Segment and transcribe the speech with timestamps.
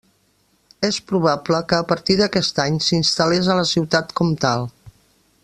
[0.87, 4.67] És probable que a partir d'aquest any s'instal·lés a la ciutat comtal.